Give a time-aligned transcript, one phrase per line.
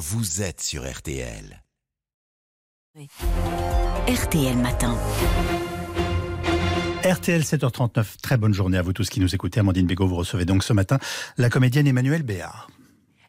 [0.00, 1.62] vous êtes sur RTL.
[4.08, 4.96] RTL Matin.
[7.04, 9.60] RTL 7h39, très bonne journée à vous tous qui nous écoutez.
[9.60, 10.98] Amandine Bégaud, vous recevez donc ce matin
[11.36, 12.70] la comédienne Emmanuelle Béard.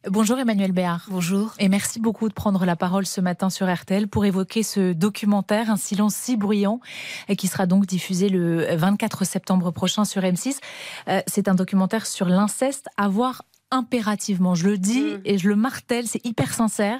[0.10, 1.05] Bonjour Emmanuel Béard.
[1.10, 1.54] Bonjour.
[1.60, 5.69] Et merci beaucoup de prendre la parole ce matin sur RTL pour évoquer ce documentaire,
[5.69, 6.79] Un silence si bruyant,
[7.38, 10.58] qui sera donc diffusé le 24 septembre prochain sur M6.
[11.08, 14.53] Euh, c'est un documentaire sur l'inceste à voir impérativement.
[14.53, 15.22] Je le dis mm.
[15.26, 16.99] et je le martèle, c'est hyper sincère.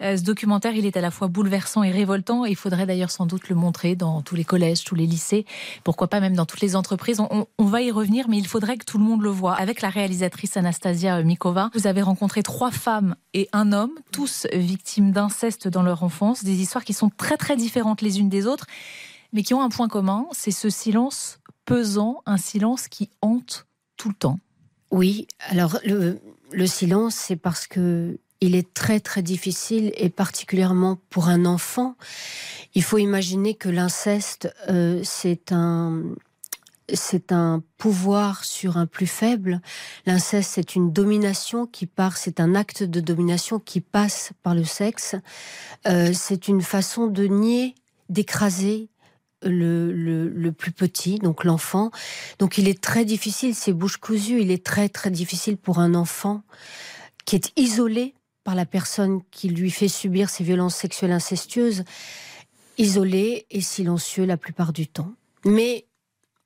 [0.00, 2.44] Euh, ce documentaire, il est à la fois bouleversant et révoltant.
[2.44, 5.44] il faudrait d'ailleurs sans doute le montrer dans tous les collèges, tous les lycées,
[5.82, 7.20] pourquoi pas même dans toutes les entreprises.
[7.20, 9.54] On, va y revenir, mais il faudrait que tout le monde le voit.
[9.54, 15.10] Avec la réalisatrice Anastasia Mikova, vous avez rencontré trois femmes et un homme, tous victimes
[15.10, 18.66] d'inceste dans leur enfance, des histoires qui sont très très différentes les unes des autres,
[19.32, 24.08] mais qui ont un point commun, c'est ce silence pesant, un silence qui hante tout
[24.08, 24.38] le temps.
[24.94, 26.20] Oui, alors le,
[26.66, 31.96] silence, c'est parce que il est très très difficile et particulièrement pour un enfant.
[32.76, 36.00] Il faut imaginer que l'inceste, euh, c'est un
[36.92, 39.60] c'est un pouvoir sur un plus faible.
[40.06, 44.62] L'inceste, c'est une domination qui part, c'est un acte de domination qui passe par le
[44.62, 45.16] sexe.
[45.88, 47.74] Euh, c'est une façon de nier,
[48.10, 48.90] d'écraser,
[49.44, 51.90] le, plus petit, donc l'enfant.
[52.38, 55.94] Donc il est très difficile, c'est bouche cousue, il est très très difficile pour un
[55.94, 56.42] enfant
[57.24, 61.84] qui est isolé par la personne qui lui fait subir ces violences sexuelles incestueuses,
[62.76, 65.14] isolé et silencieux la plupart du temps.
[65.44, 65.86] Mais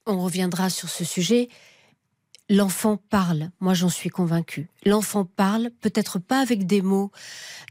[0.07, 1.49] on reviendra sur ce sujet.
[2.51, 4.71] L'enfant parle, moi j'en suis convaincue.
[4.87, 7.11] L'enfant parle, peut-être pas avec des mots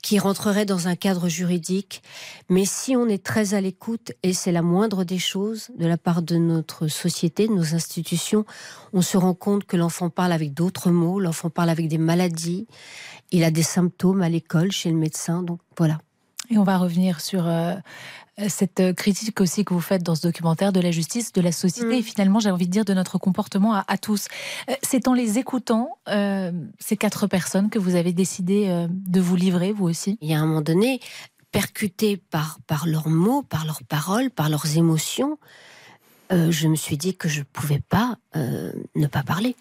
[0.04, 2.04] qui rentreraient dans un cadre juridique,
[2.48, 5.98] mais si on est très à l'écoute, et c'est la moindre des choses de la
[5.98, 8.46] part de notre société, de nos institutions,
[8.94, 12.68] on se rend compte que l'enfant parle avec d'autres mots, l'enfant parle avec des maladies,
[13.32, 15.98] il a des symptômes à l'école, chez le médecin, donc voilà.
[16.50, 17.76] Et on va revenir sur euh,
[18.48, 21.96] cette critique aussi que vous faites dans ce documentaire de la justice, de la société,
[21.96, 22.00] mm.
[22.00, 24.28] et finalement, j'ai envie de dire, de notre comportement à, tous.
[24.70, 29.36] Euh, c'est en les écoutant, euh, ces quatre personnes, que vous avez décidé de vous
[29.36, 30.18] livrer, vous aussi?
[30.22, 31.00] Il y a un moment donné,
[31.52, 35.38] percuté par, par leurs mots, par leurs paroles, par leurs émotions,
[36.30, 39.56] je me suis dit que je ne pouvais pas ne pas parler.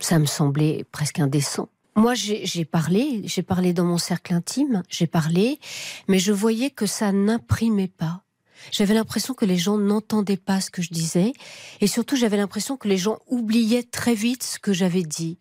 [0.00, 1.68] Ça me semblait presque indécent.
[1.98, 5.58] Moi, j'ai parlé, j'ai parlé dans mon cercle intime, j'ai parlé,
[6.06, 8.22] mais je voyais que ça n'imprimait pas.
[8.70, 11.32] J'avais l'impression que les gens n'entendaient pas ce que je disais,
[11.80, 15.38] et surtout j'avais l'impression que les gens oubliaient très vite ce que j'avais dit.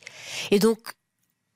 [0.50, 0.80] Et donc,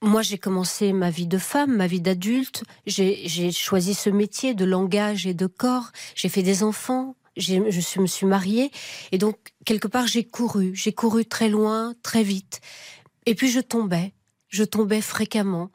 [0.03, 2.63] moi, j'ai commencé ma vie de femme, ma vie d'adulte.
[2.85, 5.91] J'ai choisi ce métier de langage et de corps.
[6.13, 7.15] J'ai fait des enfants.
[7.37, 8.69] Je me suis mariée.
[9.11, 10.75] Et donc, quelque part, j'ai couru.
[10.75, 12.61] J'ai couru très loin, très vite.
[13.25, 14.13] Et puis, je tombais
[14.51, 15.71] je tombais fréquemment.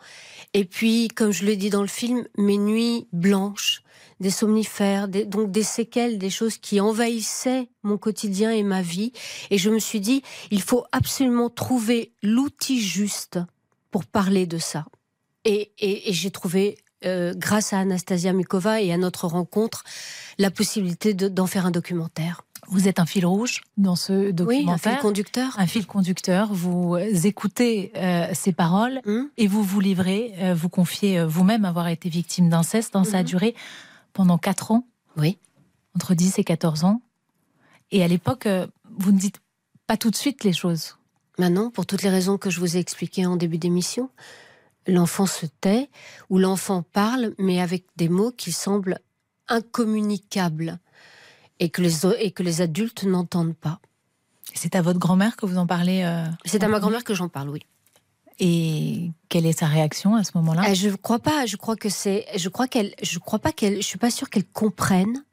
[0.54, 3.82] Et puis, comme je le dis dans le film, mes nuits blanches,
[4.20, 9.12] des somnifères, donc des séquelles, des choses qui envahissaient mon quotidien et ma vie.
[9.50, 13.38] Et je me suis dit, il faut absolument trouver l'outil juste
[13.91, 14.86] pour parler de ça.
[15.44, 15.72] Et,
[16.09, 19.84] j'ai trouvé, euh, grâce à Anastasia Mikova et à notre rencontre,
[20.38, 22.46] la possibilité d'en faire un documentaire.
[22.69, 24.93] Vous êtes un fil rouge dans ce documentaire.
[24.93, 25.59] un fil conducteur.
[25.59, 26.53] Un fil conducteur.
[26.53, 29.28] Vous écoutez euh, ces paroles hum.
[29.37, 32.97] et vous vous livrez, euh, vous confiez euh, vous-même avoir été victime d'inceste.
[32.97, 33.54] Hein, ça a duré
[34.12, 34.87] pendant 4 ans.
[35.16, 35.38] Oui.
[35.94, 37.00] Entre 10 et 14 ans.
[37.93, 38.49] Et à l'époque,
[38.98, 39.41] vous ne dites
[39.87, 40.97] pas tout de suite les choses.
[41.38, 44.10] Maintenant, pour toutes les raisons que je vous ai expliquées en début d'émission.
[44.88, 45.88] L'enfant se tait
[46.31, 48.98] ou l'enfant parle, mais avec des mots qui semblent
[49.48, 50.81] incommunicables
[51.59, 53.81] et que les, et que les adultes n'entendent pas.
[54.55, 57.28] C'est à votre grand-mère que vous en parlez euh, C'est à ma grand-mère que j'en
[57.28, 57.61] parle, oui.
[58.39, 60.71] Et quelle est sa réaction à ce moment-là?
[60.71, 61.47] Euh, Je ne crois pas.
[61.47, 62.27] Je crois que c'est.
[62.37, 62.95] Je crois qu'elle.
[63.03, 63.77] Je crois pas qu'elle.
[63.77, 65.25] Je suis pas sûre qu'elle comprenne,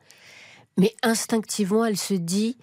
[0.77, 2.57] mais instinctivement, elle se dit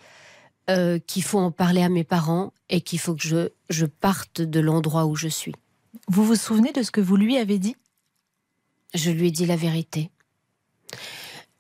[0.71, 4.41] euh, qu'il faut en parler à mes parents et qu'il faut que je, je parte
[4.41, 5.55] de l'endroit où je suis.
[6.09, 7.77] Vous vous souvenez de ce que vous lui avez dit?
[8.95, 10.11] Je lui ai dit la vérité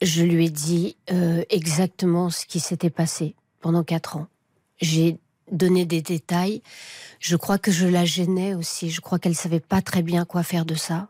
[0.03, 4.27] je lui ai dit euh, exactement ce qui s'était passé pendant quatre ans.
[4.81, 5.19] J'ai
[5.53, 6.63] donné des détails.
[7.19, 8.91] Je crois que je la gênais aussi.
[8.91, 11.09] Je crois qu'elle savait pas très bien quoi faire de ça.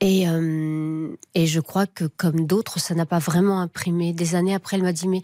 [0.00, 4.12] Et, euh, et je crois que comme d'autres, ça n'a pas vraiment imprimé.
[4.12, 5.22] Des années après, elle m'a dit mais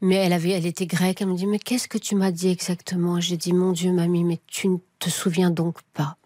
[0.00, 1.20] mais elle avait, elle était grecque.
[1.20, 3.20] Elle me dit mais qu'est-ce que tu m'as dit exactement?
[3.20, 6.16] J'ai dit mon Dieu, mamie, mais tu ne te souviens donc pas.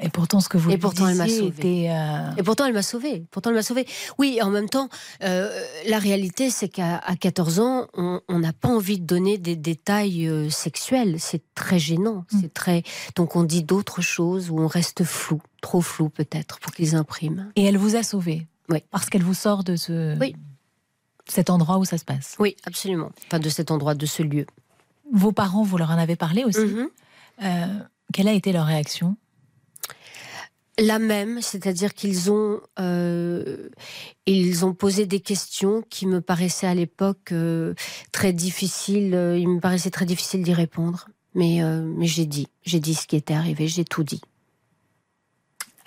[0.00, 1.90] Et pourtant, ce que vous et pourtant, elle m'a sauvée.
[1.90, 3.24] Euh, et pourtant, elle m'a sauvée.
[3.30, 3.86] Pourtant, elle m'a sauvée.
[4.18, 4.90] Oui, en même temps,
[5.22, 10.28] euh, la réalité, c'est qu'à 14 ans, on n'a pas envie de donner des détails
[10.28, 11.16] euh, sexuels.
[11.18, 12.26] C'est très gênant.
[12.32, 12.38] Mm.
[12.40, 12.82] C'est très.
[13.16, 17.50] Donc, on dit d'autres choses ou on reste flou, trop flou peut-être, pour qu'ils impriment.
[17.56, 18.46] Et elle vous a sauvé.
[18.68, 18.82] Oui.
[18.90, 20.18] Parce qu'elle vous sort de ce.
[20.18, 20.36] Oui.
[21.26, 22.36] Cet endroit où ça se passe.
[22.38, 23.10] Oui, absolument.
[23.26, 24.46] Enfin, de cet endroit, de ce lieu.
[25.12, 26.58] Vos parents, vous leur en avez parlé aussi.
[26.58, 27.86] Mm-hmm.
[28.12, 29.16] quelle a été leur réaction?
[30.78, 33.68] La même, c'est-à-dire qu'ils ont euh,
[34.26, 37.74] ils ont posé des questions qui me paraissaient à l'époque euh,
[38.12, 39.14] très difficiles.
[39.14, 43.06] Euh, il me paraissait très difficile d'y répondre, mais mais j'ai dit, j'ai dit ce
[43.06, 44.20] qui était arrivé, j'ai tout dit.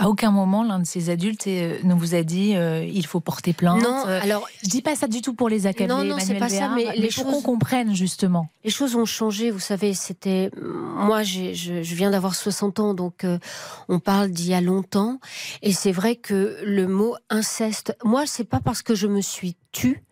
[0.01, 3.19] À aucun moment, l'un de ces adultes euh, ne vous a dit euh, il faut
[3.19, 3.83] porter plainte.
[3.83, 5.93] Non, euh, alors je dis pas ça du tout pour les accabler.
[5.93, 8.49] Non, non, c'est pas ça, mais, les choses qu'on comprenne justement.
[8.63, 9.51] Les choses ont changé.
[9.51, 13.27] Vous savez, c'était moi, je, je, viens d'avoir 60 ans, donc
[13.89, 15.19] on parle d'il y a longtemps,
[15.61, 19.55] et c'est vrai que le mot inceste, moi, c'est pas parce que je me suis
[19.71, 20.03] tue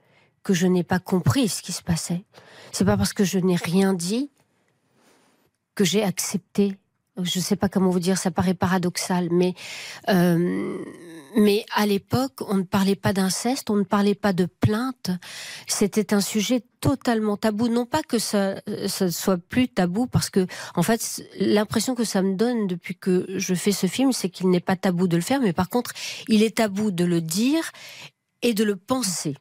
[0.44, 2.26] que je n'ai pas compris ce qui se passait.
[2.72, 4.30] C'est pas parce que je n'ai rien dit
[5.74, 6.78] que j'ai accepté
[7.24, 9.54] je ne sais pas comment vous dire, ça paraît paradoxal, mais,
[10.10, 10.78] euh,
[11.36, 15.12] mais à l'époque, on ne parlait pas d'inceste, on ne parlait pas de plainte.
[15.68, 17.68] C'était un sujet totalement tabou.
[17.68, 22.36] Non pas que ça, soit plus tabou, parce que, en fait, l'impression que ça me
[22.36, 25.42] donne depuis que je fais ce film, c'est qu'il n'est pas tabou de le faire,
[25.42, 25.94] mais par contre,
[26.28, 27.72] il est tabou de le dire
[28.42, 29.36] et de le penser.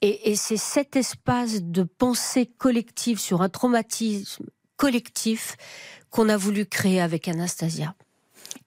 [0.00, 4.44] Et c'est cet espace de pensée collective sur un traumatisme
[4.84, 5.56] collectif
[6.10, 7.94] qu'on a voulu créer avec Anastasia.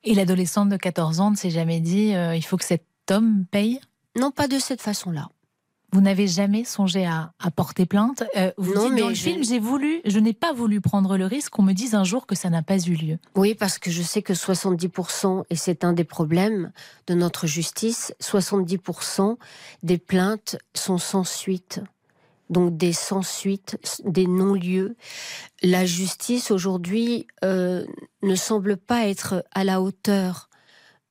[0.03, 3.45] Et l'adolescente de 14 ans ne s'est jamais dit euh, il faut que cet homme
[3.51, 3.79] paye?
[4.19, 5.29] Non, pas de cette façon-là.
[5.93, 8.23] Vous n'avez jamais songé à, porter plainte?
[8.35, 11.27] Euh, vous Non, mais dans le film, j'ai voulu, je n'ai pas voulu prendre le
[11.27, 13.19] risque qu'on me dise un jour que ça n'a pas eu lieu.
[13.35, 16.71] Oui, parce que je sais que 70%, et c'est un des problèmes
[17.05, 19.37] de notre justice, 70%
[19.83, 21.79] des plaintes sont sans suite
[22.49, 24.95] donc des sans-suite, des non-lieux.
[25.61, 27.85] La justice aujourd'hui euh,
[28.21, 30.49] ne semble pas être à la hauteur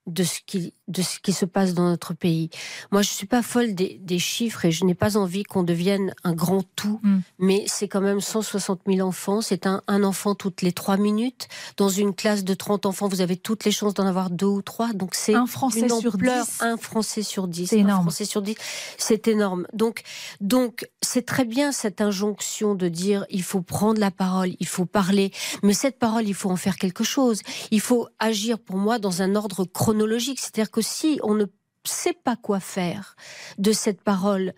[0.06, 2.48] de ce qui de ce qui se passe dans notre pays.
[2.92, 6.32] Moi, je suis pas folle des, chiffres et je n'ai pas envie qu'on devienne un
[6.32, 7.18] grand tout, mm.
[7.38, 9.40] mais c'est quand même 160 000 enfants.
[9.40, 11.48] C'est un, un, enfant toutes les trois minutes.
[11.76, 14.62] Dans une classe de 30 enfants, vous avez toutes les chances d'en avoir deux ou
[14.62, 14.92] trois.
[14.92, 16.60] Donc c'est un Français sur dix.
[16.60, 17.66] Un Français sur dix.
[17.66, 18.02] C'est énorme.
[18.02, 18.56] Français sur dix,
[18.96, 19.66] c'est énorme.
[19.72, 20.02] Donc
[20.40, 24.86] donc c'est très bien cette injonction de dire il faut prendre la parole, il faut
[24.86, 25.32] parler,
[25.62, 27.40] mais cette parole il faut en faire quelque chose.
[27.70, 29.95] Il faut agir pour moi dans un ordre chronologique,
[30.38, 31.46] c'est-à-dire que si on ne
[31.84, 33.16] sait pas quoi faire
[33.58, 34.54] de cette parole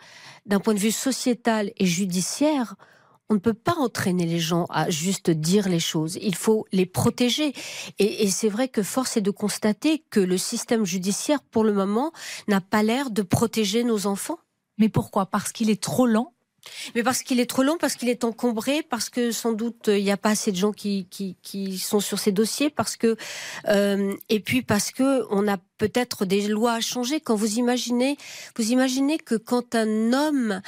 [0.46, 2.76] d'un point de vue sociétal et judiciaire,
[3.31, 6.19] on ne peut pas entraîner les gens à juste dire les choses.
[6.23, 7.52] Il faut les protéger.
[7.99, 11.75] Et, et c'est vrai que force est de constater que le système judiciaire, pour le
[11.75, 12.12] moment,
[12.49, 14.38] n'a pas l'air de protéger nos enfants.
[14.79, 15.26] Mais pourquoi?
[15.26, 16.32] Parce qu'il est trop lent
[16.94, 20.05] mais parce qu'il est trop long, parce qu'il est encombré, parce que sans doute il
[20.05, 23.17] n'y a pas assez de gens qui, qui, sont sur ces dossiers, parce que
[23.69, 27.20] euh, et puis parce que on a peut-être des lois à changer.
[27.20, 28.17] Quand vous imaginez,
[28.56, 30.61] vous imaginez que quand un homme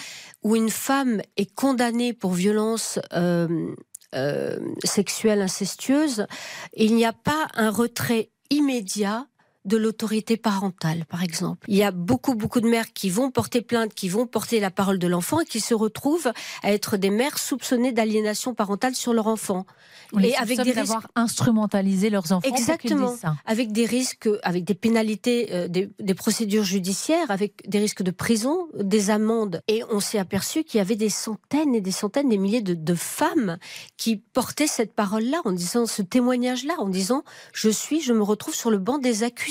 [0.43, 3.75] ou une femme est condamné pour violence euh,
[4.15, 6.27] euh, sexuelle incestueuse,
[6.75, 9.27] il n'y a pas un retrait immédiat
[9.67, 11.67] de l'autorité parentale, par exemple.
[11.69, 14.71] Il y a beaucoup, beaucoup de mères qui vont porter plainte, qui vont porter la
[14.71, 19.13] parole de l'enfant et qui se retrouvent à être des mères soupçonnées d'aliénation parentale sur
[19.13, 19.67] leur enfant.
[20.19, 22.49] et avec des d'avoir instrumentalisé leurs enfants.
[22.49, 23.15] Exactement.
[23.45, 28.11] Avec des risques, avec des pénalités, euh, des, des, procédures judiciaires, avec des risques de
[28.11, 29.63] prison, des amendes.
[29.69, 32.73] Et on s'est aperçu qu'il y avait des centaines et des centaines, des milliers de,
[32.73, 33.59] de femmes
[33.99, 38.55] qui portaient cette parole-là, en disant ce témoignage-là, en disant je suis, je me retrouve
[38.55, 39.50] sur le banc des accusés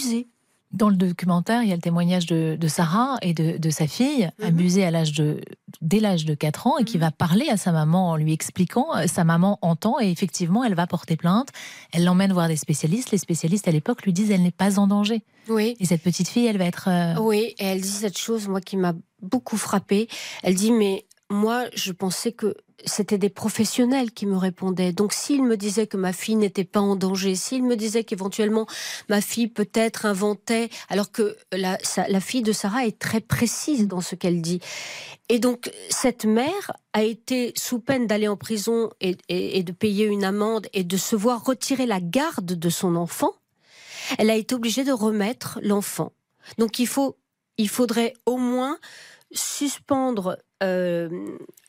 [0.71, 4.45] dans le documentaire, il y a le témoignage de, Sarah et de, sa fille, mhm.
[4.45, 5.41] abusée à l'âge de,
[5.81, 7.01] dès l'âge de 4 ans, et qui mhm.
[7.01, 8.95] va parler à sa maman en lui expliquant.
[8.95, 11.49] Euh, sa maman entend et effectivement, elle va porter plainte.
[11.91, 13.11] Elle l'emmène voir des spécialistes.
[13.11, 15.23] Les spécialistes à l'époque lui disent elle n'est pas en danger.
[15.47, 15.75] Oui.
[15.79, 16.87] Et cette petite fille, elle va être.
[16.87, 20.07] Euh, oui, et elle dit cette chose, moi, qui m'a beaucoup frappée.
[20.43, 22.55] Elle dit mais moi, je pensais que
[22.85, 24.93] c'était des professionnels qui me répondaient.
[24.93, 28.67] Donc s'il me disait que ma fille n'était pas en danger, s'il me disait qu'éventuellement
[29.09, 31.77] ma fille peut-être inventait, alors que la,
[32.21, 34.59] fille de Sarah est très précise dans ce qu'elle dit.
[35.27, 40.05] Et donc cette mère a été sous peine d'aller en prison et, et de payer
[40.05, 43.33] une amende et de se voir retirer la garde de son enfant.
[44.17, 46.13] Elle a été obligée de remettre l'enfant.
[46.57, 47.17] Donc il faut,
[47.57, 48.79] il faudrait au moins
[49.31, 51.09] suspendre euh,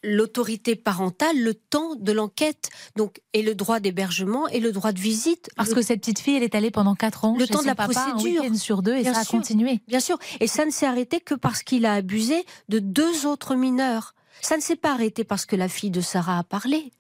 [0.02, 4.98] l'autorité parentale le temps de l'enquête, donc et le droit d'hébergement et le droit de
[4.98, 5.50] visite.
[5.56, 7.36] Parce que cette petite fille, elle est allée pendant quatre ans.
[7.38, 9.80] Le temps de la procédure, un sur deux, et ça a continué.
[9.88, 13.54] Bien sûr, et ça ne s'est arrêté que parce qu'il a abusé de deux autres
[13.54, 14.14] mineurs.
[14.40, 16.92] Ça ne s'est pas arrêté parce que la fille de Sarah a parlé.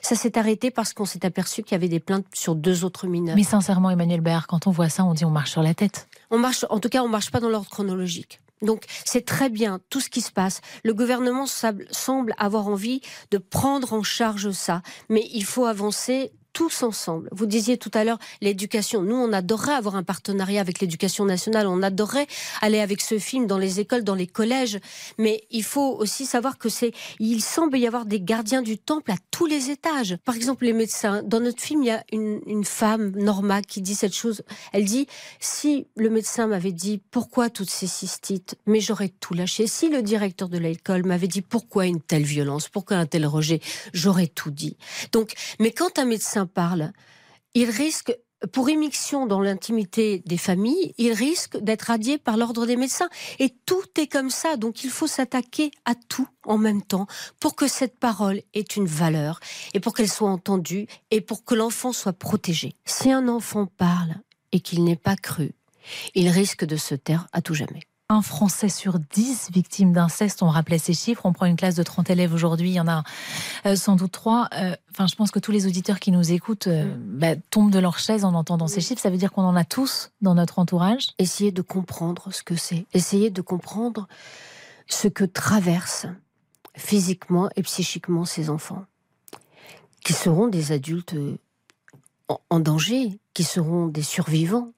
[0.00, 3.06] Ça s'est arrêté parce qu'on s'est aperçu qu'il y avait des plaintes sur deux autres
[3.06, 3.36] mineurs.
[3.36, 6.08] Mais sincèrement, Emmanuel Béard, quand on voit ça, on dit on marche sur la tête.
[6.30, 8.40] On marche, en tout cas, on marche pas dans l'ordre chronologique.
[8.62, 10.60] Donc c'est très bien tout ce qui se passe.
[10.84, 16.82] Le gouvernement semble avoir envie de prendre en charge ça, mais il faut avancer tous
[16.82, 17.28] ensemble.
[17.32, 19.02] Vous disiez tout à l'heure l'éducation.
[19.02, 21.66] Nous, on adorerait avoir un partenariat avec l'éducation nationale.
[21.66, 22.26] On adorerait
[22.62, 24.78] aller avec ce film dans les écoles, dans les collèges.
[25.18, 29.10] Mais il faut aussi savoir que c'est, il semble y avoir des gardiens du temple
[29.10, 30.16] à tous les étages.
[30.24, 31.22] Par exemple, les médecins.
[31.22, 34.40] Dans notre film, il y a une, une femme, Norma, qui dit cette chose.
[34.72, 35.08] Elle dit,
[35.40, 39.66] si le médecin m'avait dit pourquoi toutes ces cystites, mais j'aurais tout lâché.
[39.66, 43.60] Si le directeur de l'école m'avait dit pourquoi une telle violence, pourquoi un tel rejet,
[43.92, 44.78] j'aurais tout dit.
[45.12, 46.92] Donc, mais quand un médecin parle,
[47.54, 48.16] il risque
[48.52, 53.08] pour émission dans l'intimité des familles, il risque d'être radié par l'ordre des médecins.
[53.38, 57.06] Et tout est comme ça, donc il faut s'attaquer à tout en même temps
[57.40, 59.40] pour que cette parole ait une valeur
[59.74, 62.74] et pour qu'elle soit entendue et pour que l'enfant soit protégé.
[62.84, 64.16] Si un enfant parle
[64.52, 65.52] et qu'il n'est pas cru,
[66.14, 70.42] il risque de se taire à tout jamais un Français sur dix victimes d'inceste.
[70.42, 71.22] On rappelait ces chiffres.
[71.24, 72.70] On prend une classe de 30 élèves aujourd'hui.
[72.70, 73.02] Il y en a
[73.66, 74.48] euh, sans doute trois.
[74.54, 77.80] Euh, enfin, je pense que tous les auditeurs qui nous écoutent euh, bah, tombent de
[77.80, 79.00] leur chaise en entendant ces chiffres.
[79.00, 81.08] Ça veut dire qu'on en a tous dans notre entourage.
[81.18, 82.86] Essayez de comprendre ce que c'est.
[82.94, 84.06] Essayez de comprendre
[84.86, 86.06] ce que traversent
[86.76, 88.84] physiquement et psychiquement ces enfants,
[90.04, 91.16] qui seront des adultes
[92.50, 94.72] en, danger, qui seront des survivants,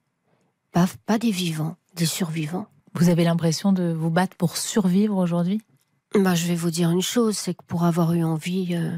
[0.73, 2.69] pas des vivants, des survivants.
[2.95, 5.61] Vous avez l'impression de vous battre pour survivre aujourd'hui?
[6.15, 8.97] Bah, Je vais vous dire une chose, c'est que pour avoir eu envie euh,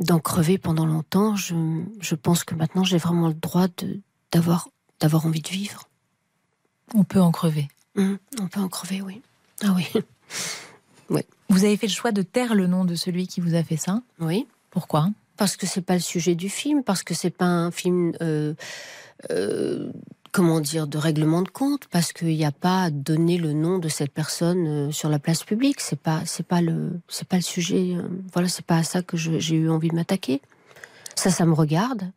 [0.00, 1.54] d'en crever pendant longtemps, je,
[2.00, 3.68] je pense que maintenant j'ai vraiment le droit
[4.32, 5.88] d'avoir envie de vivre.
[6.94, 7.68] On peut en crever.
[7.96, 9.22] Hum, on peut en crever, oui.
[9.62, 9.86] Ah oui.
[11.10, 11.22] oui.
[11.48, 13.76] Vous avez fait le choix de taire le nom de celui qui vous a fait
[13.76, 14.02] ça?
[14.20, 14.46] Oui.
[14.70, 15.08] Pourquoi?
[15.36, 18.54] Parce que c'est pas le sujet du film, parce que c'est pas un film euh,
[19.30, 19.90] euh,
[20.36, 23.78] comment dire, de règlement de compte, parce qu'il n'y a pas à donner le nom
[23.78, 25.80] de cette personne euh, sur la place publique.
[25.80, 27.94] C'est pas, c'est pas le, c'est pas le sujet.
[27.96, 28.02] Euh,
[28.34, 30.42] voilà, c'est pas à ça que j'ai eu envie de m'attaquer.
[31.14, 32.12] Ça, ça me regarde,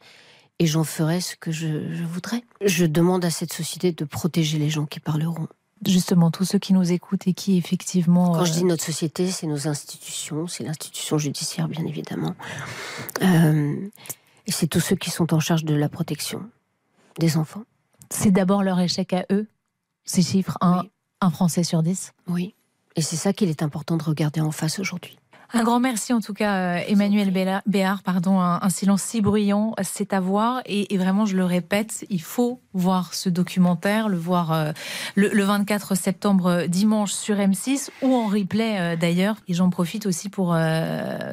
[0.60, 2.44] et j'en ferai ce que je, je voudrais.
[2.60, 5.48] Je demande à cette société de protéger les gens qui parleront
[5.88, 8.34] justement tous ceux qui nous écoutent et qui effectivement.
[8.34, 12.36] Quand je dis euh, notre société, c'est nos institutions, c'est l'institution judiciaire bien évidemment,
[13.22, 13.78] euh,
[14.46, 16.42] et c'est tous ceux qui sont en charge de la protection
[17.18, 17.64] des enfants.
[18.12, 19.48] C'est d'abord leur échec à eux,
[20.04, 20.84] ces chiffres, un,
[21.22, 22.56] un Français sur dix Oui,
[22.96, 25.18] et c'est ça qu'il est important de regarder en face aujourd'hui.
[25.52, 27.32] Un grand merci en tout cas, euh, Emmanuel
[27.66, 28.04] Béard.
[28.04, 30.62] Pardon, un, silence si bruyant, c'est à voir.
[30.66, 34.72] Et, vraiment, je le répète, il faut voir ce documentaire, le voir euh,
[35.16, 39.38] le, 24 septembre euh, dimanche sur M6 ou en replay d'ailleurs.
[39.48, 40.56] Et j'en profite aussi pour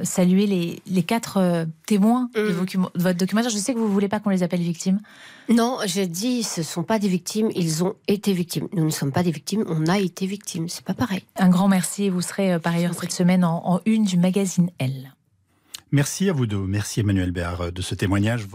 [0.02, 2.88] saluer les, les quatre témoins de, mm.
[2.94, 3.50] votre documentaire.
[3.50, 5.00] Je sais que vous ne voulez pas qu'on les appelle victimes.
[5.48, 8.68] Non, j'ai dit, ce ne sont pas des victimes, ils ont été victimes.
[8.72, 10.68] Nous ne sommes pas des victimes, on a été victimes.
[10.68, 11.22] C'est pas pareil.
[11.36, 12.08] Un grand merci.
[12.08, 15.12] Vous serez par ailleurs cette semaine en, en une du magazine Elle.
[15.92, 16.58] Merci à vous deux.
[16.58, 18.46] Merci Emmanuel Béard de ce témoignage.